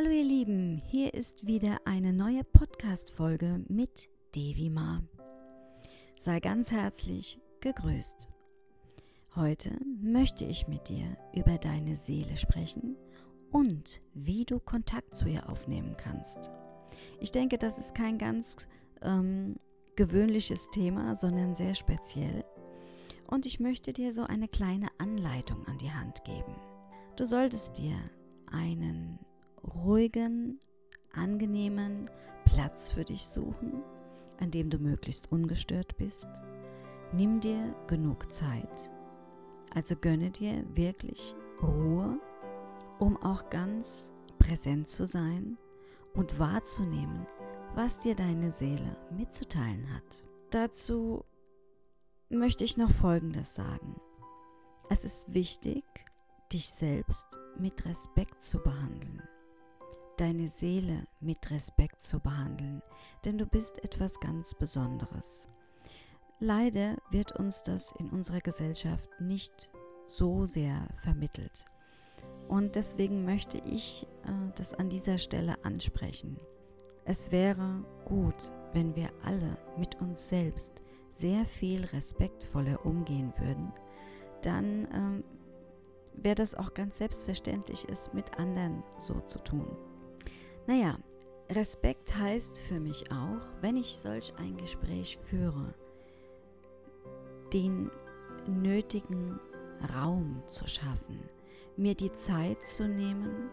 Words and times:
Hallo 0.00 0.12
ihr 0.12 0.24
Lieben, 0.24 0.78
hier 0.86 1.12
ist 1.12 1.46
wieder 1.46 1.76
eine 1.84 2.14
neue 2.14 2.42
Podcast-Folge 2.42 3.62
mit 3.68 4.08
Devima. 4.34 5.02
Sei 6.18 6.40
ganz 6.40 6.72
herzlich 6.72 7.38
gegrüßt. 7.60 8.26
Heute 9.36 9.72
möchte 10.00 10.46
ich 10.46 10.66
mit 10.68 10.88
dir 10.88 11.18
über 11.34 11.58
deine 11.58 11.96
Seele 11.96 12.38
sprechen 12.38 12.96
und 13.50 14.00
wie 14.14 14.46
du 14.46 14.58
Kontakt 14.58 15.14
zu 15.14 15.28
ihr 15.28 15.50
aufnehmen 15.50 15.94
kannst. 15.98 16.50
Ich 17.20 17.30
denke, 17.30 17.58
das 17.58 17.78
ist 17.78 17.94
kein 17.94 18.16
ganz 18.16 18.56
ähm, 19.02 19.56
gewöhnliches 19.96 20.70
Thema, 20.70 21.14
sondern 21.14 21.54
sehr 21.54 21.74
speziell. 21.74 22.42
Und 23.26 23.44
ich 23.44 23.60
möchte 23.60 23.92
dir 23.92 24.14
so 24.14 24.22
eine 24.22 24.48
kleine 24.48 24.88
Anleitung 24.96 25.66
an 25.66 25.76
die 25.76 25.92
Hand 25.92 26.24
geben. 26.24 26.56
Du 27.16 27.26
solltest 27.26 27.76
dir 27.76 27.98
einen 28.50 29.18
ruhigen, 29.64 30.58
angenehmen 31.12 32.10
Platz 32.44 32.90
für 32.90 33.04
dich 33.04 33.26
suchen, 33.26 33.82
an 34.38 34.50
dem 34.50 34.70
du 34.70 34.78
möglichst 34.78 35.30
ungestört 35.30 35.96
bist. 35.96 36.28
Nimm 37.12 37.40
dir 37.40 37.74
genug 37.86 38.32
Zeit. 38.32 38.90
Also 39.74 39.94
gönne 39.96 40.30
dir 40.30 40.64
wirklich 40.74 41.34
Ruhe, 41.62 42.18
um 42.98 43.16
auch 43.22 43.50
ganz 43.50 44.12
präsent 44.38 44.88
zu 44.88 45.06
sein 45.06 45.58
und 46.14 46.38
wahrzunehmen, 46.38 47.26
was 47.74 47.98
dir 47.98 48.14
deine 48.14 48.50
Seele 48.50 48.96
mitzuteilen 49.16 49.94
hat. 49.94 50.24
Dazu 50.50 51.24
möchte 52.28 52.64
ich 52.64 52.76
noch 52.76 52.90
Folgendes 52.90 53.54
sagen. 53.54 54.00
Es 54.88 55.04
ist 55.04 55.34
wichtig, 55.34 55.84
dich 56.52 56.68
selbst 56.70 57.38
mit 57.56 57.84
Respekt 57.84 58.42
zu 58.42 58.58
behandeln 58.58 59.22
deine 60.20 60.48
Seele 60.48 61.06
mit 61.20 61.50
Respekt 61.50 62.02
zu 62.02 62.20
behandeln, 62.20 62.82
denn 63.24 63.38
du 63.38 63.46
bist 63.46 63.82
etwas 63.82 64.20
ganz 64.20 64.54
Besonderes. 64.54 65.48
Leider 66.38 66.96
wird 67.10 67.32
uns 67.32 67.62
das 67.62 67.92
in 67.98 68.10
unserer 68.10 68.40
Gesellschaft 68.40 69.08
nicht 69.20 69.70
so 70.06 70.44
sehr 70.44 70.86
vermittelt. 71.02 71.64
Und 72.48 72.76
deswegen 72.76 73.24
möchte 73.24 73.58
ich 73.58 74.06
äh, 74.24 74.52
das 74.56 74.74
an 74.74 74.90
dieser 74.90 75.18
Stelle 75.18 75.64
ansprechen. 75.64 76.38
Es 77.04 77.30
wäre 77.30 77.84
gut, 78.04 78.50
wenn 78.72 78.94
wir 78.96 79.10
alle 79.24 79.56
mit 79.78 80.00
uns 80.00 80.28
selbst 80.28 80.72
sehr 81.16 81.46
viel 81.46 81.84
respektvoller 81.86 82.84
umgehen 82.84 83.32
würden, 83.38 83.72
dann 84.42 84.84
äh, 84.84 86.22
wäre 86.22 86.34
das 86.34 86.54
auch 86.54 86.74
ganz 86.74 86.98
selbstverständlich, 86.98 87.86
es 87.88 88.12
mit 88.12 88.38
anderen 88.38 88.82
so 88.98 89.20
zu 89.20 89.38
tun. 89.38 89.89
Naja, 90.66 90.98
Respekt 91.50 92.16
heißt 92.16 92.58
für 92.58 92.78
mich 92.78 93.10
auch, 93.10 93.42
wenn 93.60 93.76
ich 93.76 93.96
solch 93.96 94.32
ein 94.36 94.56
Gespräch 94.56 95.16
führe, 95.16 95.74
den 97.52 97.90
nötigen 98.46 99.40
Raum 99.94 100.42
zu 100.46 100.66
schaffen, 100.68 101.28
mir 101.76 101.94
die 101.94 102.12
Zeit 102.12 102.64
zu 102.64 102.86
nehmen 102.86 103.50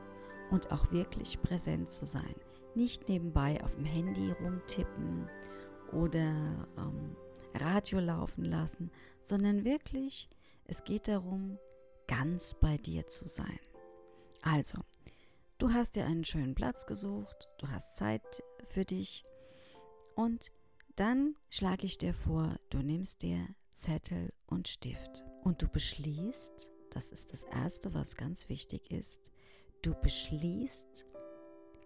und 0.52 0.72
auch 0.72 0.92
wirklich 0.92 1.42
präsent 1.42 1.90
zu 1.90 2.06
sein. 2.06 2.36
Nicht 2.76 3.10
nebenbei 3.10 3.64
auf 3.64 3.76
dem 3.76 3.86
Handy 3.86 4.32
rumtippen 4.32 5.28
oder 5.92 6.68
ähm, 6.78 7.16
Radio 7.56 8.00
laufen 8.00 8.46
lassen, 8.46 8.92
sondern 9.22 9.66
wirklich, 9.66 10.30
es 10.66 10.84
geht 10.84 11.08
darum, 11.08 11.58
ganz 12.08 12.54
bei 12.54 12.78
dir 12.78 13.08
zu 13.08 13.28
sein. 13.28 13.60
Also, 14.42 14.80
Du 15.60 15.74
hast 15.74 15.96
dir 15.96 16.06
einen 16.06 16.24
schönen 16.24 16.54
Platz 16.54 16.86
gesucht, 16.86 17.50
du 17.58 17.68
hast 17.70 17.96
Zeit 17.96 18.44
für 18.66 18.86
dich 18.86 19.26
und 20.16 20.52
dann 20.96 21.36
schlage 21.50 21.88
ich 21.88 21.98
dir 21.98 22.14
vor, 22.14 22.58
du 22.70 22.78
nimmst 22.78 23.24
dir 23.24 23.44
Zettel 23.74 24.32
und 24.46 24.68
Stift 24.68 25.24
und 25.44 25.64
du 25.64 25.68
beschließt, 25.68 26.70
das 26.92 27.10
ist 27.10 27.34
das 27.34 27.42
Erste, 27.42 27.96
was 27.96 28.16
ganz 28.16 28.50
wichtig 28.50 28.92
ist, 28.92 29.32
du 29.82 29.96
beschließt, 29.96 31.08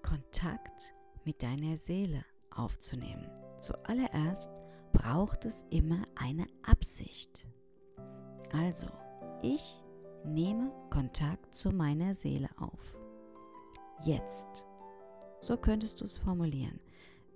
Kontakt 0.02 0.94
mit 1.24 1.42
deiner 1.42 1.78
Seele 1.78 2.26
aufzunehmen. 2.54 3.30
Zuallererst 3.62 4.52
braucht 4.92 5.46
es 5.46 5.64
immer 5.70 6.04
eine 6.16 6.46
Absicht. 6.64 7.48
Also, 8.52 8.88
ich 9.42 9.82
nehme 10.26 10.74
Kontakt 10.90 11.56
zu 11.56 11.70
meiner 11.70 12.14
Seele 12.16 12.50
auf 12.58 13.01
jetzt. 14.06 14.66
So 15.40 15.58
könntest 15.58 16.02
du 16.02 16.06
es 16.06 16.18
formulieren. 16.18 16.80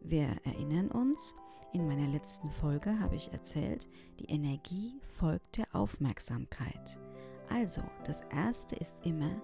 Wir 0.03 0.27
erinnern 0.43 0.91
uns, 0.91 1.35
in 1.73 1.87
meiner 1.87 2.07
letzten 2.07 2.51
Folge 2.51 2.99
habe 2.99 3.15
ich 3.15 3.33
erzählt, 3.33 3.87
die 4.19 4.25
Energie 4.25 4.99
folgt 5.01 5.57
der 5.57 5.67
Aufmerksamkeit. 5.73 6.99
Also, 7.49 7.81
das 8.05 8.21
Erste 8.31 8.75
ist 8.75 8.97
immer, 9.03 9.41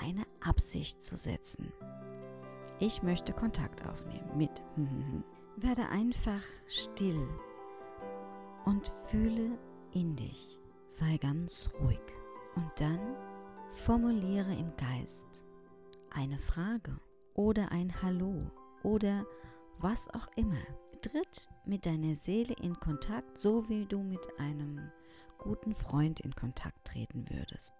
eine 0.00 0.24
Absicht 0.40 1.02
zu 1.02 1.16
setzen. 1.16 1.72
Ich 2.80 3.02
möchte 3.02 3.32
Kontakt 3.32 3.86
aufnehmen 3.86 4.36
mit. 4.36 4.62
Werde 5.56 5.88
einfach 5.88 6.42
still 6.66 7.28
und 8.64 8.90
fühle 9.06 9.58
in 9.92 10.16
dich. 10.16 10.58
Sei 10.86 11.16
ganz 11.18 11.68
ruhig. 11.80 12.00
Und 12.56 12.70
dann 12.76 13.00
formuliere 13.68 14.52
im 14.54 14.74
Geist 14.76 15.44
eine 16.14 16.38
Frage 16.38 16.98
oder 17.34 17.72
ein 17.72 18.02
Hallo 18.02 18.50
oder 18.82 19.26
was 19.78 20.08
auch 20.14 20.28
immer. 20.36 20.62
Tritt 21.02 21.48
mit 21.66 21.84
deiner 21.84 22.14
Seele 22.14 22.54
in 22.62 22.78
Kontakt, 22.80 23.36
so 23.36 23.68
wie 23.68 23.84
du 23.84 23.98
mit 23.98 24.38
einem 24.38 24.90
guten 25.38 25.74
Freund 25.74 26.20
in 26.20 26.34
Kontakt 26.34 26.86
treten 26.86 27.28
würdest. 27.28 27.74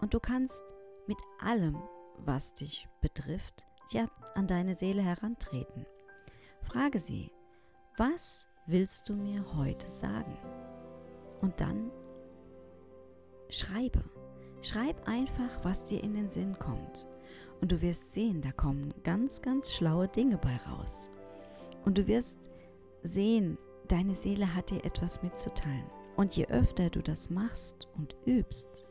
Und 0.00 0.14
du 0.14 0.18
kannst 0.18 0.62
mit 1.06 1.18
allem, 1.40 1.76
was 2.18 2.54
dich 2.54 2.88
betrifft, 3.00 3.64
ja 3.90 4.08
an 4.34 4.46
deine 4.46 4.74
Seele 4.74 5.02
herantreten. 5.02 5.86
Frage 6.62 6.98
sie, 6.98 7.30
was 7.96 8.48
willst 8.66 9.08
du 9.08 9.14
mir 9.14 9.54
heute 9.56 9.88
sagen? 9.88 10.36
Und 11.40 11.60
dann 11.60 11.90
schreibe. 13.50 14.02
Schreib 14.62 15.08
einfach, 15.08 15.64
was 15.64 15.84
dir 15.84 16.02
in 16.02 16.14
den 16.14 16.30
Sinn 16.30 16.58
kommt. 16.58 17.06
Und 17.62 17.70
du 17.70 17.80
wirst 17.80 18.12
sehen, 18.12 18.42
da 18.42 18.50
kommen 18.50 18.92
ganz, 19.04 19.40
ganz 19.40 19.72
schlaue 19.72 20.08
Dinge 20.08 20.36
bei 20.36 20.56
raus. 20.68 21.08
Und 21.84 21.96
du 21.96 22.08
wirst 22.08 22.50
sehen, 23.04 23.56
deine 23.86 24.14
Seele 24.14 24.52
hat 24.54 24.70
dir 24.70 24.84
etwas 24.84 25.22
mitzuteilen. 25.22 25.86
Und 26.16 26.36
je 26.36 26.46
öfter 26.48 26.90
du 26.90 27.00
das 27.00 27.30
machst 27.30 27.88
und 27.96 28.16
übst, 28.26 28.84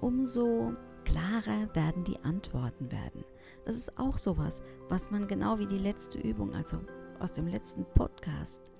umso 0.00 0.72
klarer 1.04 1.74
werden 1.74 2.02
die 2.04 2.18
Antworten 2.20 2.90
werden. 2.90 3.22
Das 3.66 3.76
ist 3.76 3.98
auch 3.98 4.16
sowas, 4.16 4.62
was 4.88 5.10
man 5.10 5.28
genau 5.28 5.58
wie 5.58 5.66
die 5.66 5.78
letzte 5.78 6.18
Übung, 6.18 6.54
also 6.54 6.78
aus 7.18 7.34
dem 7.34 7.48
letzten 7.48 7.84
Podcast, 7.84 8.72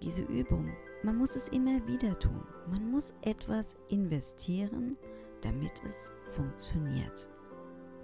diese 0.00 0.22
Übung, 0.22 0.72
man 1.02 1.16
muss 1.16 1.34
es 1.34 1.48
immer 1.48 1.84
wieder 1.88 2.16
tun. 2.20 2.46
Man 2.70 2.88
muss 2.88 3.14
etwas 3.22 3.76
investieren, 3.88 4.96
damit 5.42 5.82
es 5.84 6.12
funktioniert. 6.28 7.28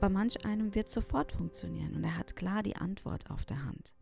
Bei 0.00 0.08
manch 0.10 0.44
einem 0.44 0.74
wird 0.74 0.90
sofort 0.90 1.32
funktionieren 1.32 1.94
und 1.94 2.04
er 2.04 2.18
hat 2.18 2.36
klar 2.36 2.62
die 2.62 2.76
Antwort 2.76 3.30
auf 3.30 3.44
der 3.44 3.64
Hand. 3.64 3.94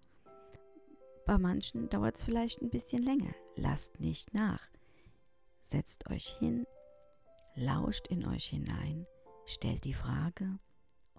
Bei 1.24 1.38
manchen 1.38 1.88
dauert 1.88 2.16
es 2.16 2.24
vielleicht 2.24 2.60
ein 2.60 2.70
bisschen 2.70 3.02
länger. 3.02 3.34
Lasst 3.56 4.00
nicht 4.00 4.34
nach. 4.34 4.60
Setzt 5.62 6.10
euch 6.10 6.26
hin, 6.38 6.66
lauscht 7.54 8.08
in 8.08 8.26
euch 8.26 8.46
hinein, 8.46 9.06
stellt 9.46 9.84
die 9.84 9.94
Frage 9.94 10.58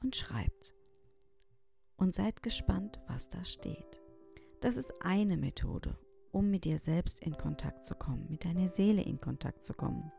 und 0.03 0.16
schreibt. 0.16 0.75
Und 1.97 2.14
seid 2.14 2.44
gespannt, 2.44 2.99
was 3.08 3.29
da 3.29 3.44
steht. 3.46 4.02
Das 4.59 4.76
ist 4.76 4.94
eine 4.99 5.38
Methode, 5.38 5.97
um 6.32 6.52
mit 6.52 6.66
dir 6.66 6.78
selbst 6.78 7.22
in 7.22 7.38
Kontakt 7.38 7.85
zu 7.85 7.96
kommen, 7.96 8.28
mit 8.29 8.44
deiner 8.44 8.67
Seele 8.67 9.02
in 9.02 9.22
Kontakt 9.22 9.64
zu 9.64 9.73
kommen. 9.73 10.11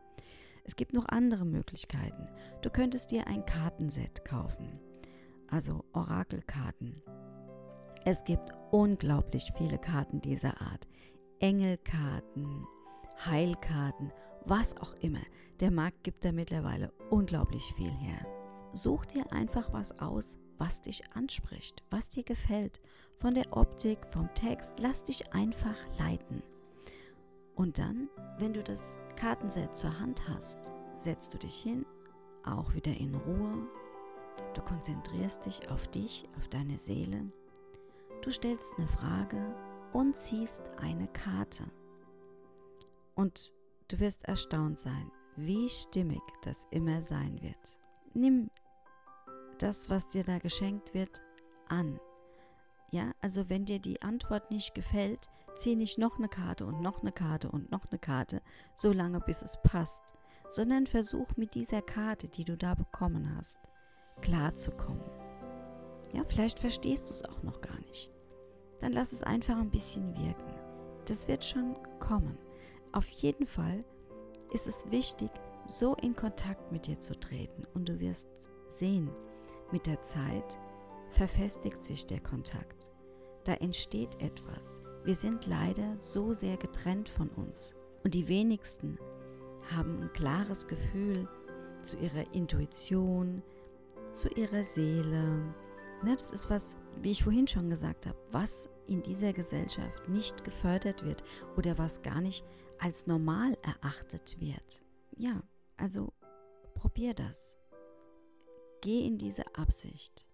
Es 0.67 0.75
gibt 0.75 0.93
noch 0.93 1.07
andere 1.07 1.45
Möglichkeiten. 1.45 2.27
Du 2.61 2.69
könntest 2.69 3.11
dir 3.11 3.25
ein 3.25 3.45
Kartenset 3.45 4.25
kaufen, 4.25 4.79
also 5.49 5.85
Orakelkarten. 5.93 7.01
Es 8.05 8.23
gibt 8.25 8.51
unglaublich 8.71 9.53
viele 9.57 9.79
Karten 9.79 10.21
dieser 10.21 10.61
Art. 10.61 10.87
Engelkarten, 11.39 12.67
Heilkarten, 13.25 14.11
was 14.45 14.75
auch 14.77 14.93
immer. 14.95 15.21
Der 15.61 15.71
Markt 15.71 16.03
gibt 16.03 16.25
da 16.25 16.31
mittlerweile 16.31 16.91
unglaublich 17.09 17.63
viel 17.75 17.91
her. 17.91 18.25
Such 18.73 19.05
dir 19.05 19.31
einfach 19.31 19.71
was 19.71 19.97
aus, 19.99 20.37
was 20.57 20.81
dich 20.81 21.01
anspricht, 21.13 21.81
was 21.89 22.09
dir 22.09 22.23
gefällt. 22.23 22.81
Von 23.15 23.35
der 23.35 23.55
Optik, 23.55 24.05
vom 24.05 24.33
Text, 24.35 24.79
lass 24.79 25.03
dich 25.03 25.33
einfach 25.33 25.77
leiten. 25.97 26.43
Und 27.57 27.77
dann, 27.77 28.07
wenn 28.37 28.53
du 28.53 28.63
das 28.63 28.97
Kartenset 29.17 29.75
zur 29.75 29.99
Hand 29.99 30.29
hast, 30.29 30.71
setzt 30.95 31.33
du 31.33 31.37
dich 31.37 31.59
hin, 31.59 31.85
auch 32.45 32.73
wieder 32.73 32.95
in 32.95 33.13
Ruhe 33.13 33.67
Du 34.53 34.61
konzentrierst 34.61 35.45
dich 35.45 35.69
auf 35.71 35.87
dich, 35.87 36.27
auf 36.37 36.47
deine 36.47 36.77
Seele. 36.77 37.31
Du 38.21 38.31
stellst 38.31 38.73
eine 38.77 38.87
Frage 38.87 39.55
und 39.93 40.17
ziehst 40.17 40.61
eine 40.77 41.07
Karte. 41.07 41.63
Und 43.15 43.53
du 43.87 43.99
wirst 43.99 44.25
erstaunt 44.25 44.79
sein, 44.79 45.11
wie 45.35 45.69
stimmig 45.69 46.21
das 46.41 46.67
immer 46.71 47.03
sein 47.03 47.41
wird. 47.41 47.77
Nimm 48.13 48.49
das, 49.59 49.89
was 49.89 50.07
dir 50.07 50.23
da 50.23 50.39
geschenkt 50.39 50.93
wird, 50.93 51.21
an. 51.67 51.99
Ja, 52.89 53.11
also 53.21 53.49
wenn 53.49 53.65
dir 53.65 53.79
die 53.79 54.01
Antwort 54.01 54.49
nicht 54.51 54.73
gefällt, 54.73 55.27
zieh 55.55 55.75
nicht 55.75 55.97
noch 55.97 56.17
eine 56.17 56.29
Karte 56.29 56.65
und 56.65 56.81
noch 56.81 57.01
eine 57.01 57.11
Karte 57.11 57.49
und 57.49 57.71
noch 57.71 57.85
eine 57.89 57.99
Karte, 57.99 58.41
so 58.75 58.93
lange 58.93 59.19
bis 59.19 59.41
es 59.41 59.57
passt, 59.63 60.03
sondern 60.51 60.87
versuch 60.87 61.27
mit 61.35 61.55
dieser 61.55 61.81
Karte, 61.81 62.29
die 62.29 62.45
du 62.45 62.55
da 62.55 62.75
bekommen 62.75 63.35
hast, 63.35 63.59
klarzukommen. 64.21 65.03
Ja, 66.13 66.23
vielleicht 66.23 66.59
verstehst 66.59 67.09
du 67.09 67.13
es 67.13 67.25
auch 67.25 67.43
noch 67.43 67.59
gar 67.59 67.79
nicht. 67.81 68.09
Dann 68.79 68.93
lass 68.93 69.11
es 69.11 69.23
einfach 69.23 69.57
ein 69.57 69.71
bisschen 69.71 70.17
wirken. 70.17 70.53
Das 71.05 71.27
wird 71.27 71.43
schon 71.43 71.75
kommen. 71.99 72.37
Auf 72.93 73.09
jeden 73.09 73.47
Fall 73.47 73.83
ist 74.51 74.67
es 74.67 74.89
wichtig, 74.91 75.29
so 75.67 75.95
in 75.95 76.15
Kontakt 76.15 76.71
mit 76.71 76.87
dir 76.87 76.99
zu 76.99 77.19
treten 77.19 77.65
und 77.73 77.89
du 77.89 77.99
wirst 77.99 78.29
sehen, 78.69 79.09
mit 79.71 79.85
der 79.85 80.01
Zeit 80.01 80.57
verfestigt 81.09 81.83
sich 81.83 82.05
der 82.05 82.19
Kontakt. 82.19 82.91
Da 83.43 83.53
entsteht 83.53 84.19
etwas. 84.21 84.81
Wir 85.03 85.15
sind 85.15 85.45
leider 85.45 85.97
so 85.99 86.33
sehr 86.33 86.57
getrennt 86.57 87.07
von 87.07 87.29
uns 87.29 87.75
und 88.03 88.13
die 88.13 88.27
wenigsten 88.27 88.99
haben 89.71 90.01
ein 90.01 90.13
klares 90.13 90.67
Gefühl 90.67 91.27
zu 91.81 91.97
ihrer 91.97 92.33
Intuition, 92.33 93.41
zu 94.11 94.27
ihrer 94.29 94.63
Seele. 94.63 95.53
Ne, 96.03 96.13
das 96.13 96.31
ist 96.31 96.49
was, 96.49 96.77
wie 97.01 97.11
ich 97.11 97.23
vorhin 97.23 97.47
schon 97.47 97.69
gesagt 97.69 98.05
habe, 98.05 98.17
was 98.31 98.69
in 98.87 99.01
dieser 99.01 99.33
Gesellschaft 99.33 100.09
nicht 100.09 100.43
gefördert 100.43 101.05
wird 101.05 101.23
oder 101.55 101.77
was 101.77 102.01
gar 102.01 102.21
nicht 102.21 102.45
als 102.79 103.07
normal 103.07 103.57
erachtet 103.63 104.39
wird. 104.39 104.83
Ja, 105.15 105.41
also 105.77 106.13
probier 106.75 107.13
das. 107.13 107.57
Geh 108.81 109.07
in 109.07 109.17
diese 109.17 109.43
Absicht 109.55 110.26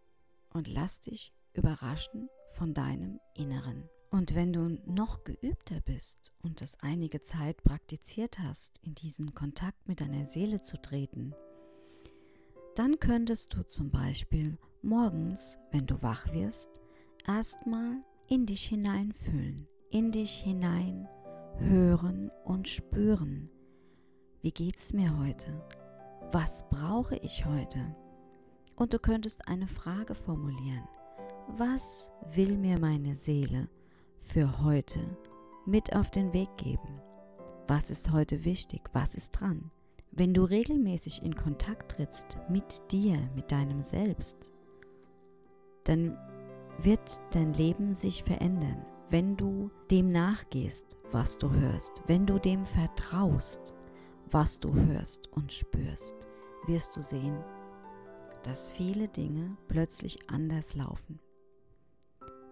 und 0.54 0.68
lass 0.68 1.02
dich 1.02 1.34
überraschen 1.54 2.30
von 2.50 2.74
deinem 2.74 3.20
Inneren. 3.36 3.90
Und 4.12 4.36
wenn 4.36 4.54
du 4.54 4.80
noch 4.86 5.24
geübter 5.24 5.82
bist 5.82 6.32
und 6.44 6.62
es 6.62 6.78
einige 6.82 7.22
Zeit 7.22 7.64
praktiziert 7.64 8.38
hast, 8.40 8.80
in 8.84 8.94
diesen 8.94 9.34
Kontakt 9.34 9.88
mit 9.88 10.02
deiner 10.02 10.26
Seele 10.26 10.62
zu 10.62 10.80
treten, 10.80 11.34
dann 12.76 13.00
könntest 13.00 13.54
du 13.56 13.64
zum 13.64 13.90
Beispiel 13.90 14.58
morgens, 14.84 15.58
wenn 15.72 15.88
du 15.88 16.02
wach 16.02 16.32
wirst, 16.32 16.70
erstmal 17.26 18.04
in 18.30 18.46
dich 18.46 18.66
hineinfühlen, 18.66 19.68
in 19.90 20.12
dich 20.12 20.32
hinein 20.42 21.08
hören 21.58 22.32
und 22.46 22.68
spüren. 22.68 23.50
Wie 24.42 24.52
geht's 24.52 24.94
mir 24.94 25.18
heute? 25.18 25.66
Was 26.32 26.68
brauche 26.70 27.16
ich 27.18 27.46
heute? 27.46 27.96
Und 28.76 28.94
du 28.94 29.00
könntest 29.00 29.48
eine 29.48 29.68
Frage 29.68 30.16
formulieren. 30.16 30.88
Was 31.48 32.10
will 32.34 32.58
mir 32.58 32.80
meine 32.80 33.16
Seele 33.16 33.70
für 34.20 34.64
heute 34.64 35.00
mit 35.66 35.96
auf 35.96 36.10
den 36.10 36.34
Weg 36.34 36.50
geben? 36.58 37.02
Was 37.68 37.92
ist 37.92 38.12
heute 38.12 38.46
wichtig? 38.46 38.82
Was 38.94 39.16
ist 39.16 39.32
dran? 39.32 39.72
Wenn 40.12 40.34
du 40.34 40.44
regelmäßig 40.44 41.24
in 41.24 41.36
Kontakt 41.36 41.92
trittst 41.92 42.38
mit 42.50 42.92
dir, 42.92 43.18
mit 43.36 43.52
deinem 43.52 43.84
Selbst, 43.84 44.52
dann 45.86 46.18
wird 46.78 47.22
dein 47.32 47.54
Leben 47.54 47.96
sich 47.96 48.24
verändern, 48.24 48.86
wenn 49.10 49.38
du 49.38 49.70
dem 49.92 50.12
nachgehst, 50.12 50.98
was 51.12 51.38
du 51.38 51.52
hörst, 51.52 52.02
wenn 52.08 52.26
du 52.26 52.40
dem 52.40 52.66
vertraust, 52.66 53.76
was 54.32 54.60
du 54.60 54.74
hörst 54.74 55.32
und 55.34 55.54
spürst, 55.54 56.16
wirst 56.66 56.96
du 56.96 57.02
sehen, 57.04 57.38
dass 58.44 58.72
viele 58.72 59.08
Dinge 59.08 59.58
plötzlich 59.68 60.30
anders 60.30 60.76
laufen. 60.76 61.20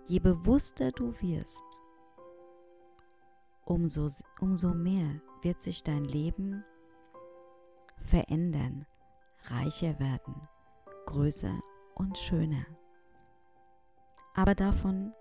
Je 0.07 0.19
bewusster 0.19 0.91
du 0.91 1.13
wirst, 1.21 1.63
umso, 3.65 4.07
umso 4.39 4.73
mehr 4.73 5.21
wird 5.41 5.61
sich 5.61 5.83
dein 5.83 6.05
Leben 6.05 6.63
verändern, 7.97 8.85
reicher 9.43 9.99
werden, 9.99 10.35
größer 11.05 11.59
und 11.95 12.17
schöner. 12.17 12.65
Aber 14.33 14.55
davon 14.55 15.13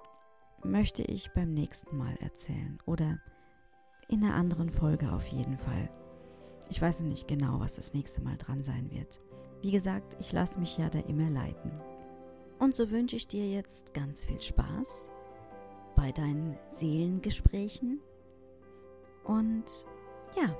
möchte 0.62 1.02
ich 1.02 1.32
beim 1.32 1.52
nächsten 1.52 1.96
Mal 1.96 2.16
erzählen 2.16 2.78
oder 2.86 3.18
in 4.08 4.24
einer 4.24 4.34
anderen 4.34 4.70
Folge 4.70 5.12
auf 5.12 5.26
jeden 5.28 5.56
Fall. 5.56 5.90
Ich 6.68 6.80
weiß 6.80 7.00
noch 7.00 7.08
nicht 7.08 7.28
genau, 7.28 7.60
was 7.60 7.76
das 7.76 7.94
nächste 7.94 8.22
Mal 8.22 8.36
dran 8.36 8.62
sein 8.62 8.90
wird. 8.90 9.20
Wie 9.62 9.70
gesagt, 9.70 10.16
ich 10.20 10.32
lasse 10.32 10.58
mich 10.58 10.78
ja 10.78 10.88
da 10.88 11.00
immer 11.00 11.28
leiten. 11.28 11.70
Und 12.58 12.74
so 12.74 12.90
wünsche 12.90 13.16
ich 13.16 13.26
dir 13.26 13.48
jetzt 13.48 13.92
ganz 13.94 14.24
viel 14.24 14.40
Spaß 14.40 15.06
bei 15.96 16.12
deinen 16.12 16.56
Seelengesprächen. 16.70 18.00
Und 19.24 19.64
ja, 20.36 20.56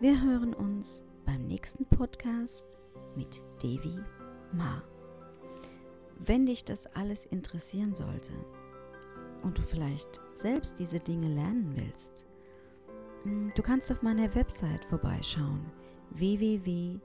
wir 0.00 0.20
hören 0.20 0.52
uns 0.52 1.02
beim 1.24 1.46
nächsten 1.46 1.86
Podcast 1.86 2.78
mit 3.14 3.42
Devi 3.62 3.98
Ma. 4.52 4.82
Wenn 6.18 6.46
dich 6.46 6.64
das 6.64 6.86
alles 6.86 7.26
interessieren 7.26 7.94
sollte 7.94 8.32
und 9.42 9.58
du 9.58 9.62
vielleicht 9.62 10.20
selbst 10.32 10.78
diese 10.78 10.98
Dinge 10.98 11.28
lernen 11.28 11.72
willst, 11.76 12.26
mm, 13.24 13.50
du 13.54 13.62
kannst 13.62 13.92
auf 13.92 14.02
meiner 14.02 14.34
Website 14.34 14.84
vorbeischauen 14.84 15.70
www 16.10 17.00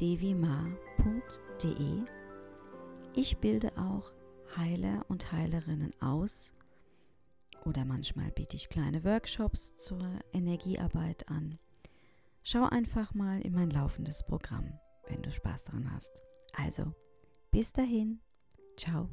devima.de. 0.00 0.74
Ich 3.14 3.38
bilde 3.38 3.76
auch 3.76 4.12
Heiler 4.56 5.04
und 5.08 5.32
Heilerinnen 5.32 5.90
aus 6.00 6.52
oder 7.64 7.84
manchmal 7.84 8.30
biete 8.32 8.56
ich 8.56 8.68
kleine 8.68 9.04
Workshops 9.04 9.76
zur 9.76 10.20
Energiearbeit 10.32 11.28
an. 11.28 11.58
Schau 12.42 12.64
einfach 12.68 13.14
mal 13.14 13.40
in 13.40 13.54
mein 13.54 13.70
laufendes 13.70 14.22
Programm, 14.22 14.78
wenn 15.08 15.22
du 15.22 15.30
Spaß 15.30 15.64
daran 15.64 15.90
hast. 15.92 16.22
Also, 16.56 16.92
bis 17.50 17.72
dahin, 17.72 18.20
ciao. 18.76 19.08